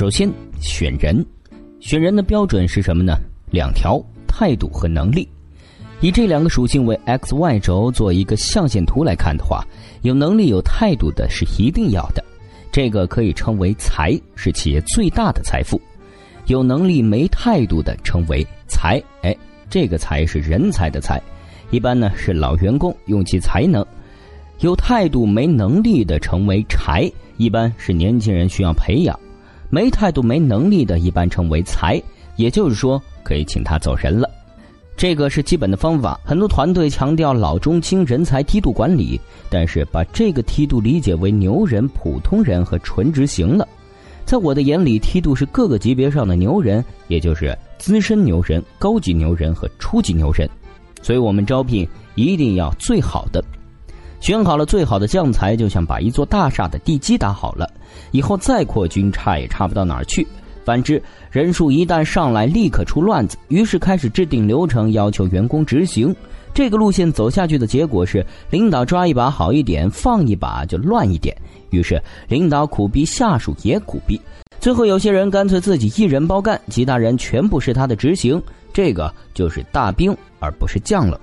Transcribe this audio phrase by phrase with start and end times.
[0.00, 1.22] 首先选人，
[1.78, 3.18] 选人的标准是什么呢？
[3.50, 5.28] 两条：态度和能力。
[6.00, 9.62] 以这两个属性为 x y 轴做一个象限图来看的话，
[10.00, 12.24] 有能力有态度的是一定要的，
[12.72, 15.78] 这个可以称为财，是企业最大的财富。
[16.46, 19.36] 有能力没态度的称为才，哎，
[19.68, 21.20] 这个才是人才的才，
[21.70, 23.84] 一般呢是老员工用其才能。
[24.60, 29.14] 有态度没能力的称为柴，一般是年轻人需要培养。
[29.70, 32.02] 没态度没能力的，一般称为才，
[32.36, 34.28] 也就是说可以请他走人了。
[34.96, 43.66] 这个是基本的方法，很多团队强调老中青人才梯度管理，但是把这个梯度理解为牛人、普通人和纯执行了。
[44.26, 50.48] 在我的眼里，梯度是各个级别上的牛人，也就是资深牛人、高级牛人和初级牛人。
[51.00, 53.42] 所以我们招聘一定要最好的，
[54.20, 57.68] 选好了最好的将才，就像把一座大厦的地基打好了，
[58.12, 60.26] 以后再扩军差也差不到哪儿去。
[60.62, 63.38] 反之，人数一旦上来，立刻出乱子。
[63.48, 66.14] 于是开始制定流程，要求员工执行。
[66.52, 71.34] 这个路线走下去的结果是，领导抓一把好一点，放一把就乱一点。
[71.70, 74.20] 于是领导苦逼，下属也苦逼。
[74.60, 78.40] 最后有些人干脆自己一人包干，其他人全部是他的执行。
[78.72, 81.18] 这个就是大兵，而不是将了。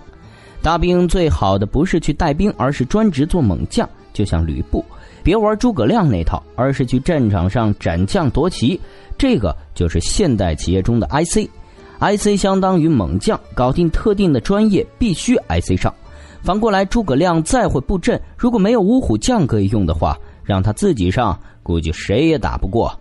[0.61, 4.83] 大兵最好的不是去带兵，而是专职做猛将，就像吕布。
[5.23, 8.79] 别玩诸葛亮那套，而是去战场上斩将夺旗。
[9.17, 15.93] 这个就是现代企业中的 IC，IC 相当于猛将，搞定特定的专业必须 IC 上。
[16.41, 22.97] 反过来，诸葛亮再会布阵，如果没有五虎将可以用的话，让他自己上，估计谁也打不过。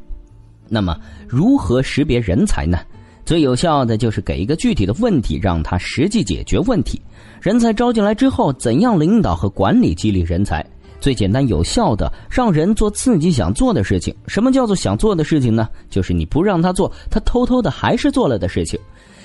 [0.69, 0.97] 那么，
[1.29, 2.79] 如何识别人才呢？
[3.27, 7.03] 最有效的就是给一个具体的问题，让他实际解决问题。
[7.43, 10.65] 人才招进来之后，怎样领导和管理激励人才？
[11.01, 14.15] 最简单有效的，让人做自己想做的事情。
[14.27, 15.69] 什么叫做想做的事情呢？
[15.91, 18.79] 就是你不让他做，他偷偷的还是做了的事情。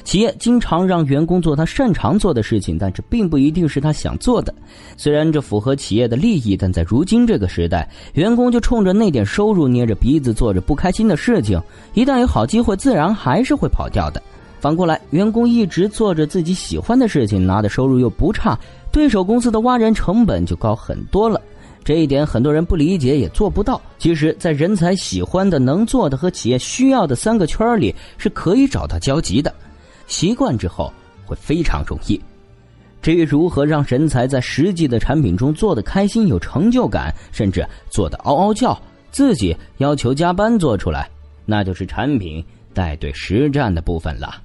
[0.04, 4.52] 企业经常让员工做他擅长做的事情，但这并不一定是他想做的。
[4.98, 11.62] 虽然这符合企业的利益，但在如今这个时代，员工就冲着那点收入捏着鼻子做着不开心的事情，
[11.94, 14.20] 一旦有好机会，自然还是会跑掉的。
[14.60, 18.58] 反过来，员工一直做着自己喜欢的事情，拿的收入又不差，
[18.92, 21.40] 对手公司的挖人成本就高很多了。
[21.84, 23.82] 这一点很多人不理解，也做不到。
[23.98, 29.54] 其实，在人才喜欢的、能做的和企业需要的三个圈里，是可以找到交集的。
[30.08, 30.94] 习惯之后，
[31.26, 32.22] 会非常容易。
[33.02, 41.10] 至于如何让人才在实际的产品中做得开心、有成就感，甚至做得嗷嗷叫，自己要求加班做出来，
[41.46, 44.40] 那就是产品带队实战的部分了。